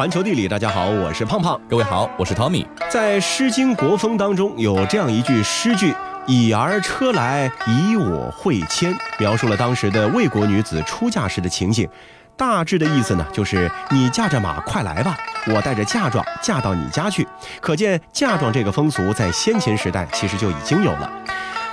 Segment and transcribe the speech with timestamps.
[0.00, 1.60] 环球地理，大家好，我是胖胖。
[1.68, 2.64] 各位好，我是 Tommy。
[2.88, 5.94] 在《诗经·国风》当中有这样一句诗句
[6.26, 11.86] ：“已而车来，以我会迁”，描述了当时的魏国女子出嫁时的情景。
[12.34, 15.18] 大致的意思呢，就是你驾着马快来吧，
[15.48, 17.28] 我带着嫁妆嫁到你家去。
[17.60, 21.12] 可见嫁妆这个风俗在先秦时代其实就已经有了。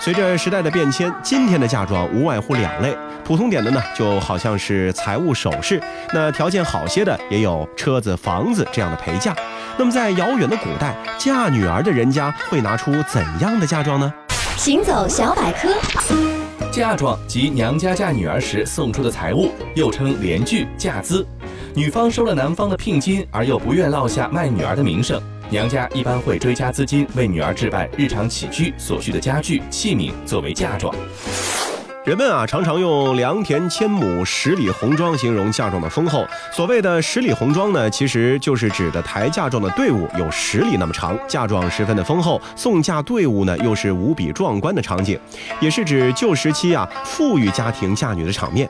[0.02, 2.94] 随着时代的变迁，今天的嫁妆无外乎两类，
[3.28, 5.78] 普通点的呢，就好像是财务首饰；
[6.14, 9.36] 那条件好些的，也有车子、房子这样的陪嫁。
[9.78, 14.14] 那么在遥远的古代，嫁女儿的人家会拿出怎样的嫁妆呢？
[14.56, 15.76] 行走小百科。
[16.72, 21.28] 嫁妆即娘家嫁女儿时送出的财物，又称连具、嫁资。
[21.76, 30.96] 女方收了男方的聘金，而又不愿落下卖女儿的名声，娘家一般会追加资金，为女儿置办日常起居所需的家具器皿作为嫁妆。
[32.08, 36.26] 人们啊，常常用良田千亩、十里红妆形容嫁妆的丰厚。
[36.54, 45.20] 所谓的十里红妆呢，其实就是指的抬嫁妆的队伍有十里那么长，嫁妆十分的丰厚，送嫁队伍呢又是无比壮观的场景，
[45.60, 48.70] 也是指旧时期啊富裕家庭嫁女的场面。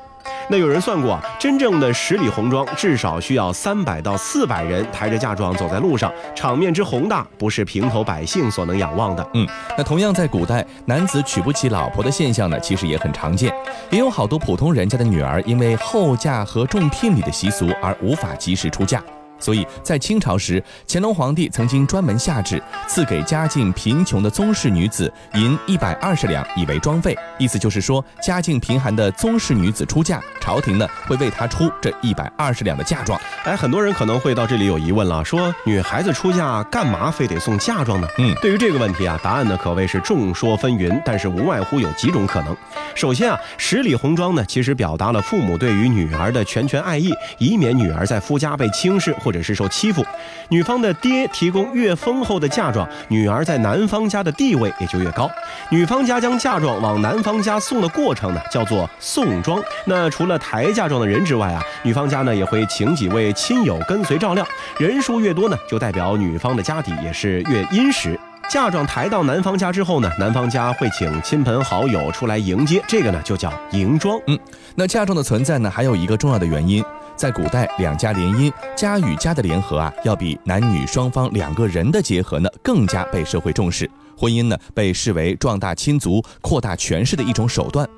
[0.49, 9.27] 那有人算过，真正的十里红妆至少需要三百到四百人抬着嫁妆走在路上，场面之宏大，不是平头百姓所能仰望的。
[9.33, 9.47] 嗯，
[9.77, 13.53] 那同样在古代，男子娶不起老婆的现象呢，其实也很常见，
[13.89, 19.03] 也有好多普通人家的女儿因为后嫁和重聘礼的习俗而无法及时出嫁。
[19.39, 33.19] 所以在清朝时，乾隆皇帝曾经专门下旨赐给家境贫穷的宗室女子银一百二十两以为装费，意思就是说，家境贫寒的宗室女子出嫁，朝廷呢会为她出这一百二十两的嫁妆。
[33.43, 38.07] 哎，很多人可能会到这里有疑问了，说女孩子出嫁干嘛非得送嫁妆呢？
[38.17, 42.55] 嗯，对于这个问题啊，答案呢可谓是众说纷纭，但是无外乎有几种可能。
[42.95, 49.15] 首先啊，十里红妆呢，其实表达了父母对于女儿的全权爱意，以免女儿在夫家被轻视。
[49.27, 50.05] 或者是受欺负，
[50.47, 55.29] 女方的爹提供越丰厚的嫁妆，女儿在男方家的地位也就越高。
[55.69, 59.61] 女方家将嫁妆往男方家送的过程呢，叫做送妆。
[59.83, 64.47] 那除了抬嫁妆的人之外啊，女方家呢也会请几位亲友跟随照料，
[64.79, 68.17] 人数越多呢，就代表女方的家底也是越殷实。
[68.47, 74.17] 嫁妆抬到男方家之后呢，男方家会请亲朋好友出来迎接，这个呢就叫迎妆。
[74.27, 74.39] 嗯，
[74.75, 76.81] 那嫁妆的存在呢，还有一个重要的原因。
[77.17, 83.89] 在古代，两家联姻，家与家的联合啊，要比男女双方两个人的结合呢，更加被社会重视。
[84.15, 87.89] 婚姻呢，被视为壮大亲族、扩大权势的一种手段。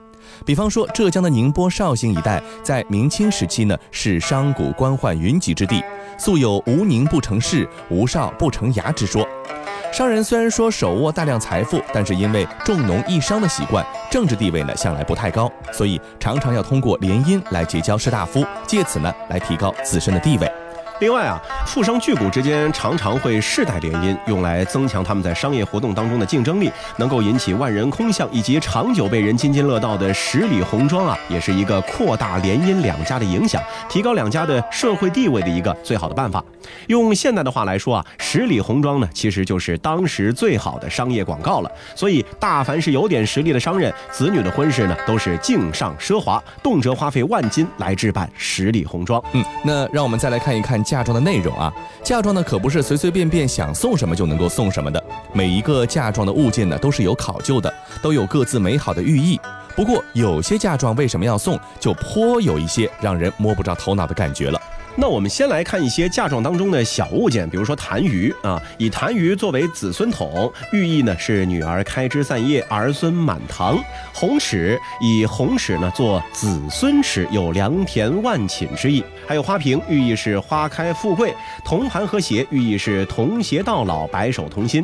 [0.46, 5.84] 比方说，浙江的宁波绍兴一带，在明清时期呢，是商贾官宦云集之地，
[6.18, 9.28] 素有“无宁不成市，无绍不成衙”之说。
[9.92, 20.52] 商人虽然说手握大量财富，但是因为重农抑商的习惯，政治地位呢向来不太高，所以常常要通过联姻来结交士大夫，借此呢来提高自身的地位。
[21.00, 36.44] 另外啊，富商巨贾之间常常会世代联姻，用来增强他们在商业活动当中的竞争力，能够引起万人空巷以及长久被人津津乐道的十里红妆啊，也是一个扩大联姻两家的影响，提高两家的社会地位的一个最好的办法。
[36.88, 41.72] 用现代的话来说啊，十里红妆呢，其实就是当时最好的商业广告了。
[41.96, 49.24] 所以，大凡是有点实力的商人，子女的婚事呢，都是敬上奢华，动辄花费万金来置办十里红妆。
[49.32, 50.84] 嗯，那让我们再来看一看。
[50.90, 51.72] 嫁妆的内容啊，
[52.04, 55.02] 嫁妆呢可不是随随便便想送什么就能够送什么的。
[55.32, 59.40] 每一个嫁妆的物件呢都是有考究的，都有各自美好的寓意。
[59.76, 64.60] 不过有些嫁妆为什么要送，就颇有一些让人摸不着头脑的感觉了。
[64.96, 73.78] 那我们先来看一些嫁妆当中的小物件，比如说痰盂啊，以痰盂作为子孙桶，寓意呢是女儿开枝散叶，儿孙满堂。
[74.12, 79.02] 红尺以红尺呢做子孙尺，有良田万顷之意。
[79.30, 81.32] 还有花瓶，寓意是花开富贵。
[81.64, 84.84] 铜盘和鞋，寓意是童鞋到老，白首同心。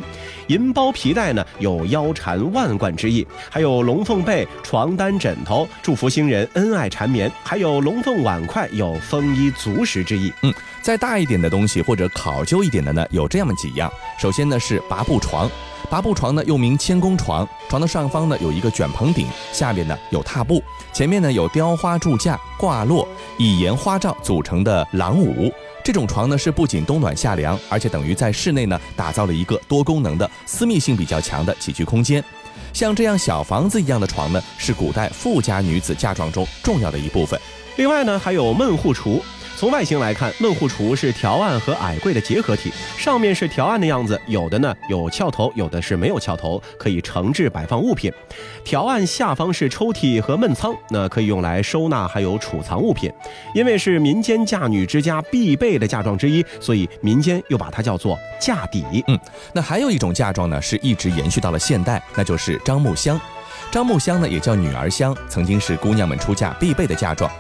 [0.50, 3.26] 银包皮带呢，有腰缠万贯之意。
[3.50, 7.32] 还有龙凤被、床单枕头，祝福新人恩爱缠绵。
[7.44, 10.04] 还有龙凤碗筷，有丰衣足食。
[10.04, 10.54] 之意，嗯，
[10.84, 13.92] 再大一点的东西或者考究一点的呢，有这样几样。
[14.20, 15.50] 首先呢是拔步床，
[15.86, 20.62] 拔步床呢又名千工床，床的上方呢有一个卷棚顶，下面呢有踏步，
[20.94, 25.52] 前面呢有雕花柱架挂落，以檐花罩组成的廊舞。
[25.84, 32.24] 这种床呢是不仅冬暖夏凉，而且等于在室内呢打造了一个多功能的、私密性比较强的起居空间。
[32.74, 37.40] 像这样小房子一样的床呢，是古代富家女子嫁妆中重要的一部分。
[37.76, 39.22] 另外呢还有闷户橱。
[39.58, 48.12] 从外形来看，闷户橱是条案和矮柜的结合体，上面是条案的样子，有的呢有翘头，有的是没有翘头，可以盛置摆放物品。
[48.66, 53.10] 条案下方是抽屉和闷仓，那可以用来收纳还有储藏物品。
[53.54, 58.84] 因为是民间嫁女之家必备的嫁妆之一，所以民间又把它叫做嫁底。
[59.08, 59.18] 嗯，
[59.54, 63.20] 那还有一种嫁妆呢，是一直延续到了现代，那就是樟木香。
[63.72, 67.32] 樟木香呢也叫女儿香，曾经是姑娘们出嫁必备的嫁妆。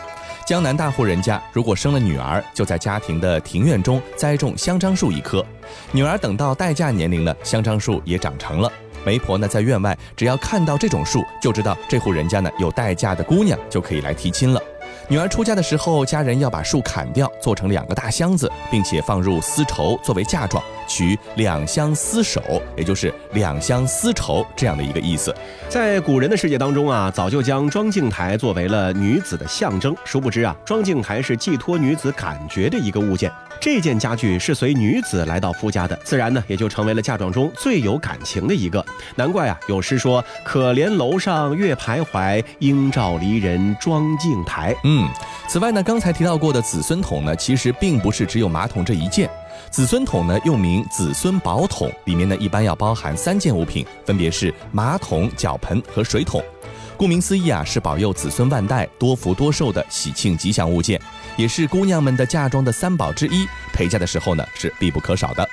[0.45, 5.43] 江南大户人家如果生了女儿，就在家庭的庭院中栽种香樟树一棵。
[5.91, 8.71] 女儿等到待嫁年龄了，香樟树也长成了。
[9.03, 14.61] 媒婆呢在院外，只要看到这种树，就知道这户人家呢有待嫁的姑娘，就可以来提亲了。
[15.07, 22.41] 女儿出嫁的时候，家人要把树砍掉，做成两个大箱子，并且放入丝绸作为嫁妆，取两相厮守，
[22.75, 25.33] 也就是两相丝绸这样的一个意思。
[25.69, 29.95] 在古人的世界当中啊，早就将妆镜台作为了女子的象征。
[30.03, 33.31] 殊不知啊，妆镜台是寄托女子感觉的一个物件。
[33.59, 38.85] 这件家具是随女子来到夫家的，自然呢也就成为了嫁妆中最有感情的一个。
[39.15, 45.07] 难怪啊，有诗说：“可怜楼上月徘徊，应照离人妆镜台。”嗯，
[45.47, 49.29] 此外呢，刚才提到过的子孙桶呢，其实并不是只有马桶这一件。
[49.71, 56.43] 子孙桶呢，又名子孙宝桶，里面呢一般要包含三件物品，分别是马桶、脚盆和水桶。
[56.97, 60.99] 顾名思义啊，是保佑子孙万代、多福多寿的喜庆吉祥物件，
[61.35, 63.45] 也是姑娘们的嫁妆的三宝之一。
[63.73, 65.47] 陪嫁的时候呢，是必不可少的。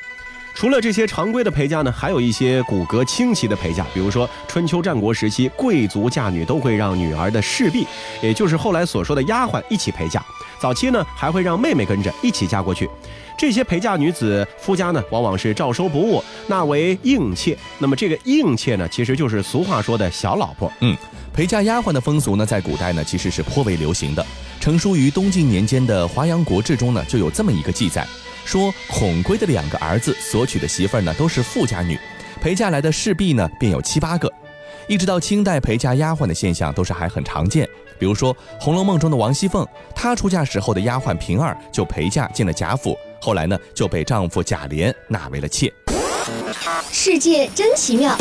[0.55, 7.87] 除了这些常规的陪嫁呢，还有一些骨骼清奇的陪嫁，比如说春秋战国时期，贵族嫁女都会让女儿的侍婢，
[8.23, 10.23] 也就是后来所说的丫鬟一起陪嫁。
[10.61, 12.89] 早期呢，还会让妹妹跟着一起嫁过去。
[13.37, 17.59] 这些陪嫁女子夫家呢，往往是照收不误，纳为应妾。
[17.79, 20.71] 那么这个应妾呢，其实就是俗话说的小老婆。
[20.81, 20.97] 嗯。
[21.33, 24.25] 陪嫁丫鬟的风俗呢，在古代呢其实是颇为流行的。
[24.61, 28.07] 成书于东晋年间的《华阳国志》中呢，就有这么一个记载，
[28.45, 31.99] 说孔规的两个儿子所娶的媳妇儿呢都是富家女，
[32.41, 34.31] 陪嫁来的侍婢呢便有七八个。
[34.87, 37.67] 一直到清代，陪嫁丫鬟的现象都是还很常见。
[37.99, 45.73] 比如说《红楼梦》中的王熙凤，她出嫁时候的丫鬟平儿就陪嫁进了贾府，后来呢就被丈夫贾琏纳为了妾。
[46.91, 48.17] 世界真奇妙。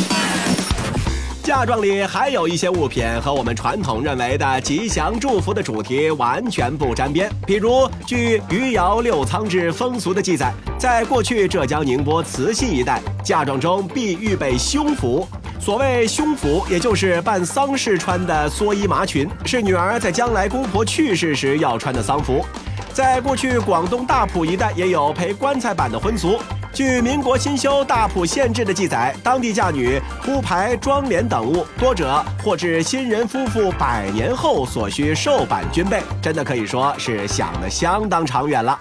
[1.43, 7.31] 嫁妆里还有一些物品和我们传统认为的吉祥祝福的主题完全不沾边。
[7.47, 15.27] 比如，据《余姚六仓志》风俗的记载，在过去浙江宁波慈溪一带，嫁妆中必预备胸服。
[15.59, 22.45] 所谓胸服，也就是办丧事穿的蓑衣麻裙，是女儿在将来姑婆去世时要穿的丧服。
[22.93, 26.39] 在过去广东大埔一带，也有陪棺材板的婚俗。
[26.73, 38.79] 据民国新修《大埔县志》的记载，当地嫁女铺排妆奁等物，多者或至新人夫妇百年后所需寿板均备，真的可以说是想得相当长远了。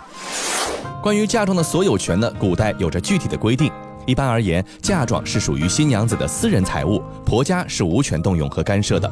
[1.03, 3.73] 关于嫁妆的所有权呢，古代有着具体的规定。
[4.07, 9.11] 一般而言，嫁妆是属于新娘子的私人财物，婆家是无权动用和干涉的。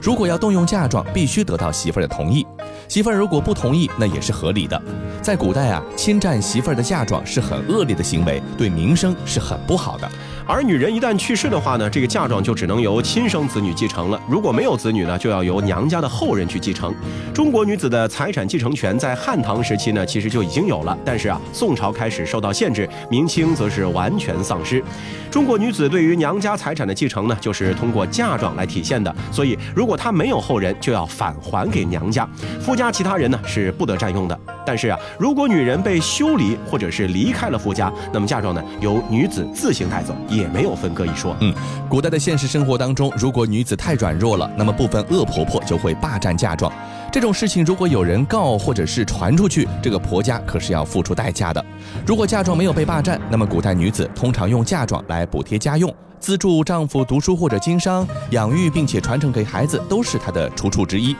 [0.00, 2.46] 如果要动用嫁妆，必须得到媳妇儿的同意。
[2.88, 4.80] 媳妇儿如果不同意，那也是合理的。
[5.22, 10.10] 在古代啊，侵占媳妇儿的嫁妆是很恶劣的行为，对名声是很不好的。
[10.50, 14.20] 而女人一旦去世的话呢，这个嫁妆就只能由亲生子女继承了。
[14.28, 16.92] 如果没有子女呢，就要由娘家的后人去继承。
[17.32, 24.82] 中国女子的财产继承权在汉唐时期呢，其实就已经有了，但是啊，宋朝开始受到限制，明清则是完全丧失。
[25.30, 29.14] 中国女子对于娘家财产的继承呢，就是通过嫁妆来体现的。
[29.30, 32.28] 所以，如果她没有后人，就要返还给娘家，
[32.60, 34.36] 夫家其他人呢是不得占用的。
[34.66, 41.36] 但是啊，如果女人被休离或者是离开了夫家，那么嫁妆呢由女子自行带走，也没有分割一说。
[41.40, 41.54] 嗯，
[41.88, 46.72] 古代的现实生活当中，如果女子太软弱了，那么部分恶婆婆就会霸占嫁妆。
[47.12, 51.64] 这种事情如果有人告或者是传出去，这个婆家可是要付出代价的。
[52.06, 61.16] 如果嫁妆没有被霸占，那么古代女子通常用嫁妆来补贴家用、资助丈夫读书或者经商、养育并且传承给孩子，都是她的出处之一。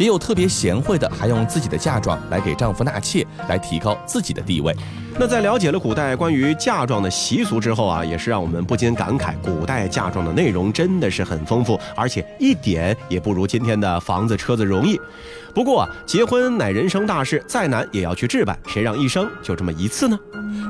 [0.00, 4.74] 也有特别贤惠的，还用自己的嫁妆来给丈夫纳妾，来提高自己的地位。
[5.18, 14.98] 那在了解了古代关于嫁妆的习俗之后啊，也是让我们不禁感慨，古代嫁妆的内容真的是很丰富，而且一点也不如今天的房子车子容易。
[15.54, 20.18] 不过，结婚乃人生大事，再难也要去置办，谁让一生就这么一次呢？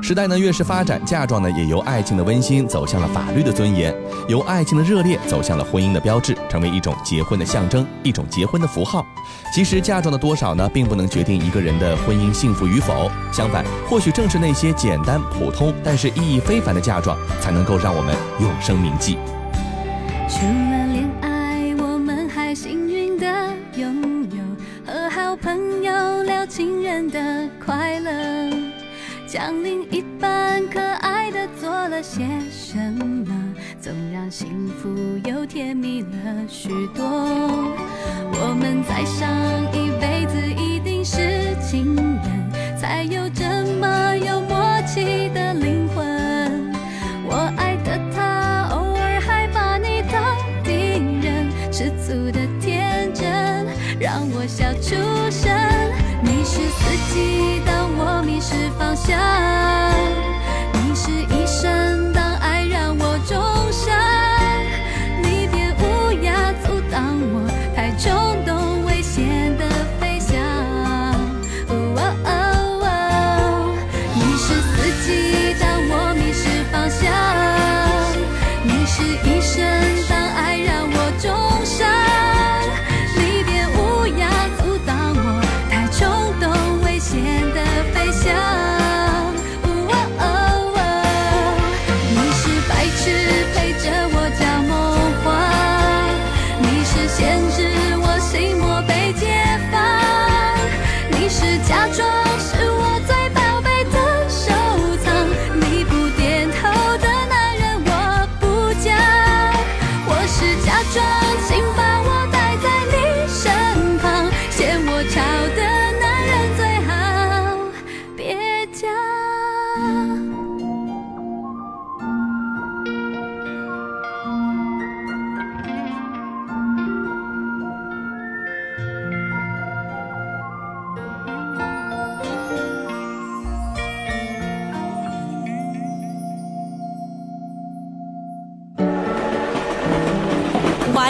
[0.01, 3.95] 时代呢越是发展，嫁妆呢也由爱情的温馨走向了法律的尊严，
[4.27, 9.05] 由爱情的热烈走向了婚姻的标志，成为一种结婚的象征，一种结婚的符号。
[9.53, 13.09] 其实嫁妆的多少呢，并不能决定一个人的婚姻幸福与否。
[13.31, 19.17] 相反，或许正是那些简单普通但是意义非凡的嫁妆，才能够让我们永生铭记。
[27.11, 28.11] 的快乐。
[29.27, 34.89] 将另一半可爱的做了些什么，总让幸福
[35.23, 36.07] 又甜蜜了
[36.49, 37.05] 许多。
[38.33, 39.29] 我们在上
[39.71, 43.45] 一辈子一定是情人，才有这
[43.79, 46.73] 么有默契的灵魂。
[47.25, 53.65] 我爱的他，偶尔还把你当敌人，吃醋的天真
[53.97, 55.10] 让我笑出。
[56.71, 59.17] 自己，当我迷失方向；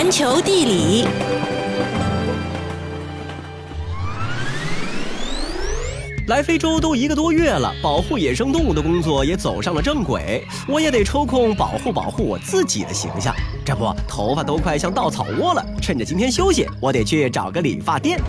[0.01, 1.05] 全球地理，
[6.25, 13.31] 来非洲都一个多月了，保护野生动物的工作也走上了正轨，我也得抽空保护保护我自己的形象。
[13.63, 18.20] 这不，头发都快像稻草窝了，趁着今天休息，我得去找个理发店。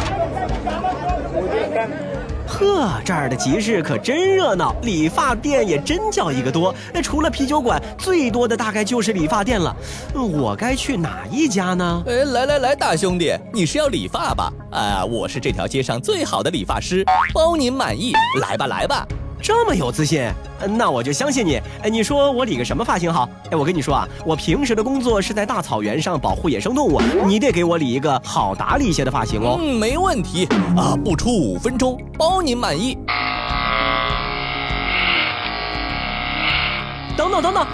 [2.53, 6.75] 呵，这儿的集市可真热闹，理发店也真叫一个多。
[6.93, 9.75] 那除了啤酒馆，最多的大概就是理发店了。
[10.15, 12.05] 我该去哪一家呢？
[12.07, 14.53] 哎，来来来，大兄弟，你是要理发吧？
[14.71, 18.13] 啊，我是这条街上最好的理发师，包您满意。
[18.41, 19.07] 来吧来吧，
[19.43, 20.23] 这么有自信，
[20.61, 21.61] 呃那我就相信你。
[21.83, 23.29] 哎，你说我理个什么发型好？
[23.51, 29.59] 哎，我跟你说啊，我平时的工作是在大草原上保护野生动物，你得给我理一个好打理一些的发型哦。
[29.61, 30.47] 嗯，没问题
[30.77, 32.97] 啊，不出五分钟，包您满意。
[37.17, 37.67] 等等等等，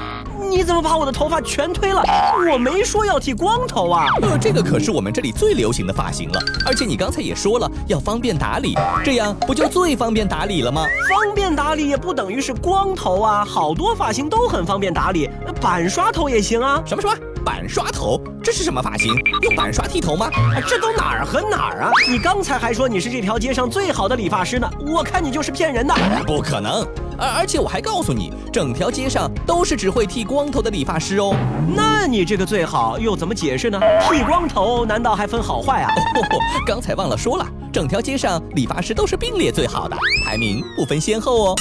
[0.49, 2.03] 你怎么把我的头发全推了？
[2.51, 4.07] 我没说要剃光头啊。
[4.23, 8.75] 呃，这个可是我们这里最流行的发型了，而且你刚才也说了要方便打理，
[9.05, 10.87] 这样不就最方便打理了吗？
[11.09, 16.83] 方便打理也不等于是光头啊，好多发型都很方便打理，呃板刷头也行啊。
[16.87, 17.15] 什么什么
[17.45, 18.21] 板刷头？
[18.43, 19.15] 这是什么发型？
[19.43, 20.27] 用板刷剃头吗？
[20.27, 21.91] 啊这都哪儿和哪儿啊？
[22.09, 25.95] 你刚才还说你是这条街上最好的理发师呢，我看你就是骗人的。
[26.27, 26.87] 不可能！
[27.19, 31.35] 而而且我还告诉你，整条街上都是只会剃光头的理发师哦。
[31.75, 33.81] 那你这个最好又怎么解释呢？
[34.09, 35.91] 剃光头难道还分好坏啊？
[36.15, 41.57] 哦， 刚才忘了说了，整条街上理发师都是并列最好的，排名不分先后哦。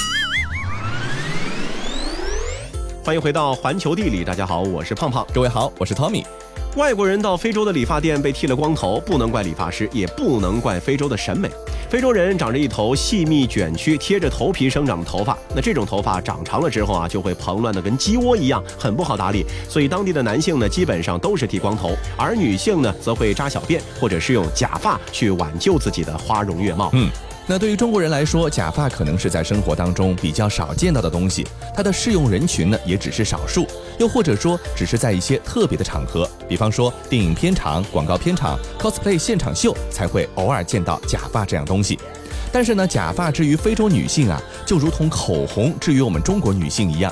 [3.04, 5.26] 欢迎回到环球地理，大家好，我是胖胖。
[5.34, 6.24] 各位好，我是 Tommy。
[6.76, 11.50] 外国人到非洲的理发店被剃了光头，不能怪理发师，也不能怪非洲的审美。
[11.88, 19.42] 非洲人长着一头细密卷曲、贴着头皮生长的头发，那这种头发长长了之后啊，就会蓬乱的跟鸡窝一样，很不好打理。
[19.70, 26.90] 所以当地的男性呢，基本上都是剃光头，而女性呢，则会扎小辫，或者是用假发去挽救自己的花容月貌。
[26.92, 27.10] 嗯，
[27.50, 33.66] 那对于中国人来说，假发可能是在生活当中比较少见到的东西，它的适用人群呢也只是少数，
[33.98, 41.98] 又或者说只是在一些特别的场合，比方说电影片场、广告片场、cosplay 现场秀才会偶尔见到假发这样东西。
[42.52, 47.10] 但是呢，假发至于非洲女性啊，就如同口红至于我们中国女性一样。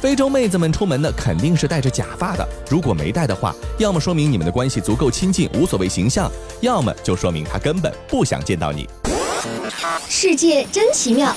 [0.00, 2.46] 非洲妹子们出门呢，肯定是戴着假发的。
[2.68, 6.28] 如果没戴的话，要么说明你们的关系足够亲近，无所谓形象；
[6.60, 8.88] 要么就说明她根本不想见到你。
[10.08, 11.32] 世界真奇妙。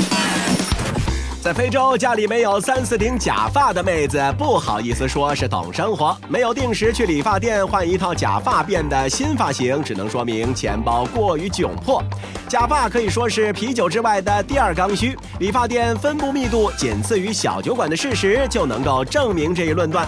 [1.42, 12.04] 在非洲，家里没有三四顶假发的妹子，不好意思说是懂生活；没有定时去理发店换一套假发变的新发型，只能说明钱包过于窘迫。
[12.50, 20.06] 假发可以说是啤酒之外的第二刚需，理发店分布密度仅次于小酒馆的事实，就能够证明这一论断。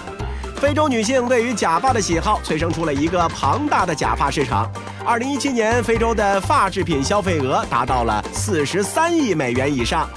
[0.58, 4.70] 非洲女性对于假发的喜好，催生出了一个庞大的假发市场。
[5.04, 10.08] 二零一七年，非洲的发制品消费额达到了四十三亿美元以上。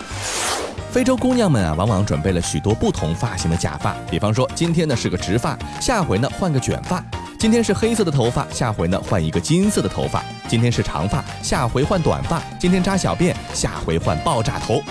[0.93, 6.99] 非洲姑娘们啊，往往准备了许多不同发型的假发，比方说今天呢是个直发，下回呢换个卷发；
[7.39, 14.83] 今天是黑色的头发，下回呢换一个金色的头发；今天是长发，下回换短发；今天扎小辫，下回换爆炸头。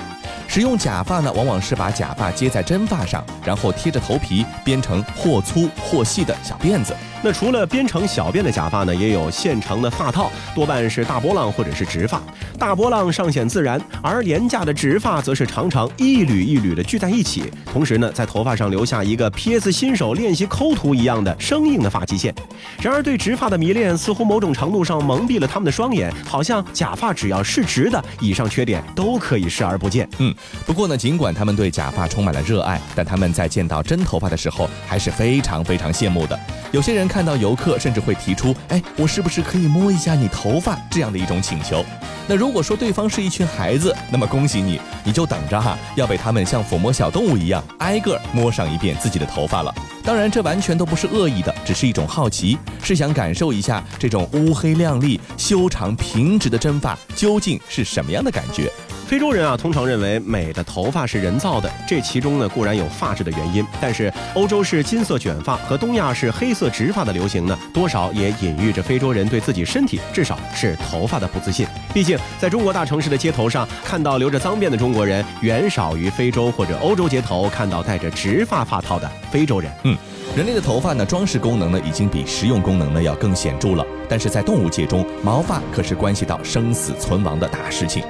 [0.53, 6.95] 使用假发呢，往往是把假发接在真发上，然后贴着头皮编成或粗或细的小辫子。
[7.23, 12.21] 那除了编成小辫的假发呢，也有现成的发套，多半是大波浪或者是直发。
[12.59, 22.31] 大波浪尚显自然，而廉价的直发则是常常一缕一缕的聚在一起，同时呢，在头发上留下一个 PS 新手练习抠图一样的生硬的发际线。
[22.79, 30.07] 然而，对直发的迷恋似乎某种程度上蒙蔽了他们的双眼，好像假发只要是直的，以上缺点都可以视而不见。
[30.19, 36.39] 嗯，不过呢，尽管他们对假发充满了热爱，但他们在见到真头发的时候还是非常非常羡慕的。
[36.71, 41.83] 有些人看到游客，甚至会提出：“哎，我是不是可以摸一下你头发？”这样的一种请求。
[42.25, 49.75] 那如果说对方是一群孩子，那么恭喜你，你就等着哈，要被他们像抚摸小动物一样，挨个摸上一遍自己的头发了。
[50.03, 58.71] 当然，这完全都不是恶意的，只是一种好奇，是想感受一下这种乌黑亮丽、修长平直的真发究竟是什么样的感觉。
[59.13, 71.67] 非洲人啊，通常认为美的头发是人造的，这其中呢固然有发质的原因，但是欧洲是金色卷发和东亚是黑色直发的流行呢，多少也隐喻着非洲人对自己身体，至少是头发的不自信。
[71.93, 79.71] 毕竟，在中国大城市的街头上看到留着脏辫的中国人，远少于非洲或者欧洲街头看到戴着直发发套的非洲人。
[79.83, 79.95] 嗯，
[80.35, 88.03] 人类的头发呢，装饰功能呢已经比实用功能呢要更显著了，但是在动物界中，毛发可是关系到生死存亡的大事情。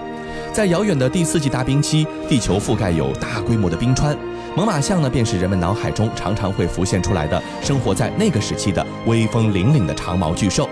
[0.53, 4.15] 在遥远的第四纪大冰期，地球覆盖有大规模的冰川，
[4.55, 10.69] 猛犸象呢，便是人们脑海中常常会浮现出来的生活在那个时期的威风凛凛的长毛巨兽。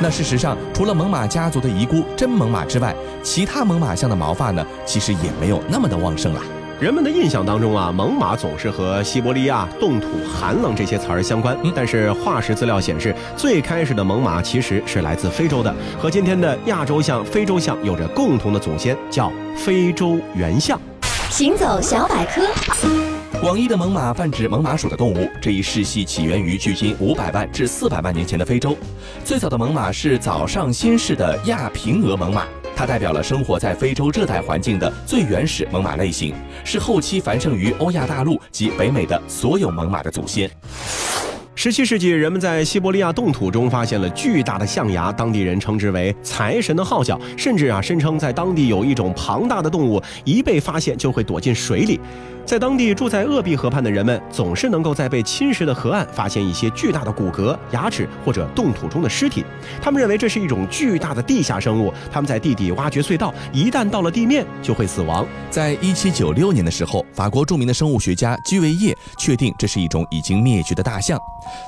[0.00, 6.40] 那事实上，除了猛犸家族的遗孤真猛犸之外，其他猛犸象的毛发呢，其实也没有那么的旺盛了。
[6.82, 11.56] 人们的印象当中啊，猛犸总是和西伯利亚、冻土、寒冷这些词儿相关。
[11.76, 20.76] 但是化石资料显示，最开始的猛犸其实是来自非洲的，和今天的亚洲象、非洲象有着共同的祖先，叫非洲原象。
[21.30, 22.42] 行走小百科。
[23.40, 28.76] 广义的猛犸泛指猛犸属的动物，这一世系起源于距今五百万至四百万年前的非洲。
[29.24, 32.42] 最早的猛犸是早上新世的亚平俄猛犸。
[32.74, 40.50] 它代表了生活在非洲热带环境的最原始猛犸类型，是后期繁盛于欧亚大陆及北美的所有猛犸的祖先。
[41.54, 52.00] 十七世纪，人们在西伯利亚冻土中发现了巨大的象牙，当地人称之为财神的号角，甚至啊声称在当地有一种庞大的动物，一被发现就会躲进水里。
[52.44, 59.44] 在当地住在鄂毕河畔的人们，总是能够在被侵蚀的河岸发现一些巨大的骨骼、牙齿或者冻土中的尸体。
[59.80, 65.24] 他们认为这是一种巨大的地下生物，他们在地底挖掘隧道，一旦到了地面就会死亡。
[65.50, 71.16] 在一七九六年的时候，法国著名的生物学家居维叶确定这是一种已经灭绝的大象。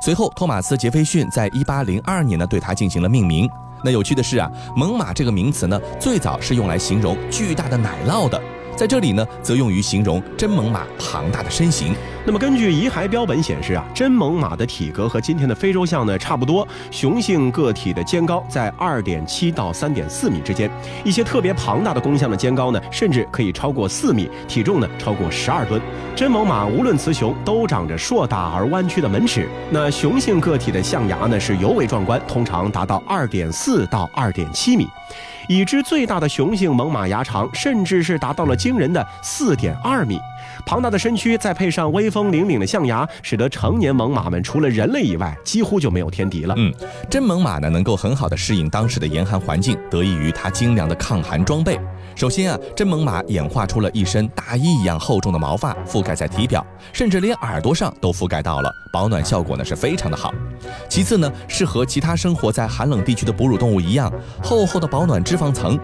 [0.01, 3.49] 随后，托马斯·杰斐逊在一八零二年呢对它进行了命名。
[3.85, 8.41] 那有趣的是啊，猛犸这个名词呢，最早是用来形容巨大的奶酪的。
[8.77, 11.95] 在这里呢，则用于形容真猛犸庞大的身形。
[12.27, 20.71] 那么，根据遗骸标本显示啊，真猛犸的体格和今天的非洲象呢差不多，雄性个体的肩高在二点七到三点四米之间，
[21.05, 25.81] 一些特别庞大的公象的肩高呢，甚至可以超过四米，体重呢超过十二吨。
[26.17, 34.89] 真猛犸无论雌雄都长着硕大而弯曲的门齿，那雄性个体的象牙呢是尤为壮观，通常达到二点四到二点七米。
[35.49, 40.19] 已知最大的雄性猛犸牙长甚至是达到了惊人的四点二米，
[40.65, 46.55] 庞大的身躯再配上威风凛凛的象牙，使得成年猛犸们除了人类以外几乎就没有天敌了。
[46.57, 46.73] 嗯，
[47.11, 51.79] 真猛犸呢能够很好的适应当时的严寒环境，得益于它精良的抗寒装备。
[52.15, 60.33] 首先啊，真猛犸演化出了一身大衣一样厚重的毛发，覆盖在体表，甚至连耳朵上都覆盖到了，保暖效果呢是非常的好。
[60.89, 65.79] 其次呢，是和其他生活在寒冷地区的哺乳动物一样，厚厚的保暖脂肪层，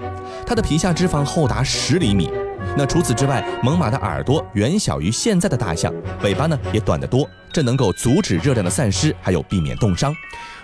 [0.47, 2.31] 它的皮下脂肪厚达十厘米。
[2.77, 10.15] 那除此之外，猛犸的耳朵远小于现在的大象，尾巴呢也短得多，这能够阻止热量的散失，还有避免冻伤。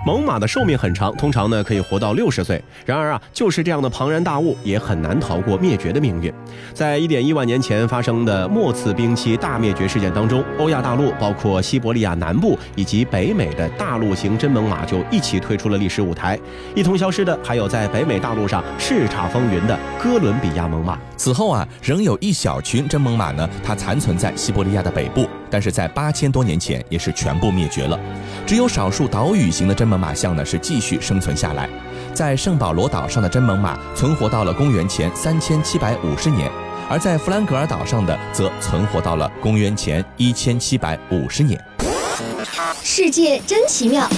[0.05, 2.63] 猛犸的寿命很长，通常呢可以活到六十岁。
[2.85, 6.33] 然而啊，就是这样的庞然大物，也很难逃过灭绝的命运。
[6.75, 16.39] 在一点一万年前发生的末次冰期大灭绝事件当中，欧亚大陆包括西伯利亚南部以及北美的大陆型真猛犸就一起退出了历史舞台。
[16.75, 20.95] 一同消失的还有在北美大陆上叱咤风云的哥伦比亚猛犸。
[21.17, 25.27] 此后啊，仍有一小群真猛犸呢，它残存在西伯利亚的北部。
[25.51, 27.99] 但是在八千多年前也是全部灭绝了。
[28.47, 31.69] 只有少数岛屿型的真猛犸象呢是继续生存下来。
[32.15, 36.51] 在圣保罗岛上的真猛犸存活到了公元前三千七百五十年，
[36.89, 41.63] 而在弗兰格尔岛上的则存活到了公元前一千七百五十年。
[42.83, 44.09] 世界真奇妙。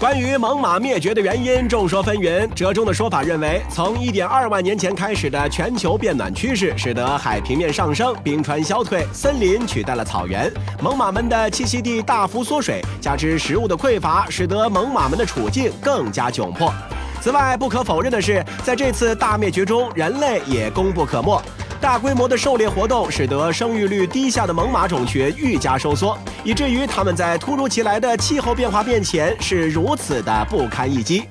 [0.00, 2.48] 关于猛犸灭绝的原因，众说纷纭。
[2.54, 16.72] 折中的说法认为，从1.2万年前开始的全球变暖趋势，使得海平面上升、冰川消退、森林取代了草原，猛犸们的栖息地大幅缩水，加之食物的匮乏，使得猛犸们的处境更加窘迫。
[17.20, 21.42] 此外，不可否认的是，在这次大灭绝中，人类也功不可没。
[21.80, 31.24] 大规模的狩猎活动使得生育率低下的猛犸种群愈加收缩，以至于它们在突如其来的气候变化面前是如此的不堪一击。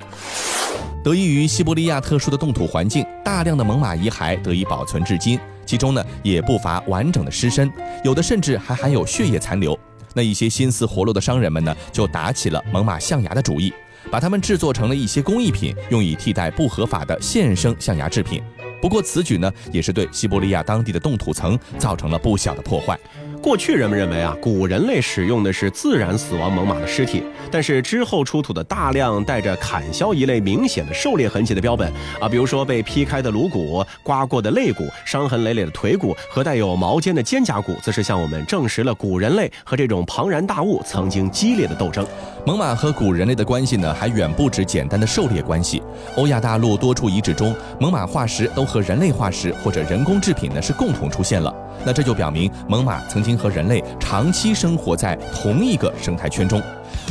[1.04, 9.78] 得益于西伯利亚特殊的冻土环境，大量的猛犸遗骸得以保存至今，其中呢也不乏完整的尸身，有的甚至还含有血液残留。
[10.14, 13.72] 那一些心思活络的商人们呢，就打起了猛犸象牙的主意，
[14.10, 18.42] 把它们制作成了一些工艺品，用以替代不合法的现生象牙制品。
[18.80, 22.98] 不过此举呢，也是对西伯利亚当地的冻土层造成了不小的破坏。
[23.42, 42.06] 过去人们认为啊，古人类使用的是自然死亡猛犸的尸体，但是之后出土的大量带着砍削一类明显的狩猎痕迹的标本啊，比如说被劈开的颅骨、刮过的肋骨、伤痕累累的腿骨和带有毛尖的肩胛骨，则是向我们证实了古人类和这种庞然大物曾经激烈的斗争。
[42.44, 45.82] 猛犸和古人类的关系呢，还远不止简单的狩猎关系。
[46.16, 51.54] 欧亚大陆多处遗址中，猛犸化石都和人类化石或者人工制品呢是共同出现了。
[51.82, 56.62] 那这就表明猛犸曾经和人类长期生活在同一个生态圈中。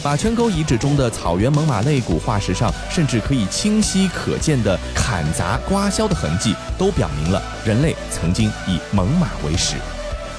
[0.03, 9.75] 马圈沟遗址中的草原猛犸肋骨化石上，甚至可以清晰可见的砍砸、刮削的痕迹，都表明了人类曾经以猛犸为食。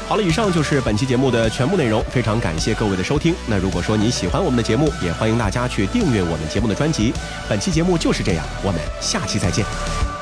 [0.09, 3.35] 好了，以上就是本期节目的全部内容，非常感谢各位的收听。
[3.47, 7.13] 那如果说你喜欢我们的节目，也欢迎大家去订阅我们节目的专辑。
[7.49, 10.20] 本期节目就是这样，我们下期再见。